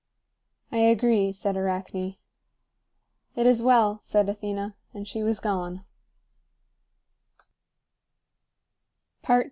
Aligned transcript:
"I 0.71 0.77
agree," 0.79 1.31
said 1.31 1.55
Arachne. 1.55 2.15
"It 3.35 3.45
is 3.45 3.61
well," 3.61 3.99
said 4.01 4.29
Athena. 4.29 4.75
And 4.95 5.07
she 5.07 5.21
was 5.21 5.39
gone. 5.39 5.85